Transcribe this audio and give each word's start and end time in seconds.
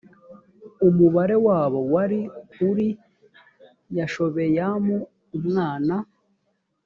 umubare 0.87 1.35
wabo 1.47 1.79
wari 1.93 2.19
uri 2.69 2.87
yashobeyamu 3.97 4.95
umwana 5.37 5.95